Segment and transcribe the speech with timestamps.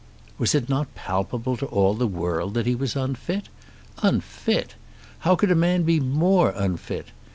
[0.39, 3.49] Was it not palpable to all the world that he was unfit?
[4.01, 4.73] Unfit!
[5.19, 7.09] How could a man be more unfit?